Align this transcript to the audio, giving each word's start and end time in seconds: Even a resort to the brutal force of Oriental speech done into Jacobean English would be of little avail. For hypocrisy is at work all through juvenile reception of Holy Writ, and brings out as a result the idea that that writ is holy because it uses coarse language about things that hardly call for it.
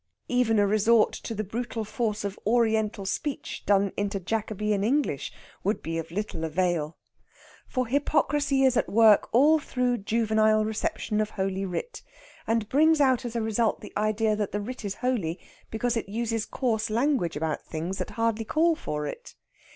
Even 0.29 0.57
a 0.57 0.65
resort 0.65 1.13
to 1.13 1.35
the 1.35 1.43
brutal 1.43 1.85
force 1.85 2.23
of 2.23 2.39
Oriental 2.47 3.05
speech 3.05 3.61
done 3.67 3.91
into 3.95 4.19
Jacobean 4.19 4.83
English 4.83 5.31
would 5.63 5.83
be 5.83 5.99
of 5.99 6.09
little 6.09 6.43
avail. 6.43 6.97
For 7.67 7.85
hypocrisy 7.85 8.63
is 8.63 8.75
at 8.75 8.89
work 8.89 9.29
all 9.31 9.59
through 9.59 9.99
juvenile 9.99 10.65
reception 10.65 11.21
of 11.21 11.29
Holy 11.29 11.65
Writ, 11.65 12.01
and 12.47 12.67
brings 12.67 12.99
out 12.99 13.25
as 13.25 13.35
a 13.35 13.43
result 13.43 13.81
the 13.81 13.93
idea 13.95 14.35
that 14.35 14.51
that 14.53 14.61
writ 14.61 14.83
is 14.83 14.95
holy 15.05 15.39
because 15.69 15.95
it 15.95 16.09
uses 16.09 16.47
coarse 16.47 16.89
language 16.89 17.37
about 17.37 17.61
things 17.63 17.99
that 17.99 18.09
hardly 18.17 18.43
call 18.45 18.75
for 18.75 19.05
it. 19.05 19.35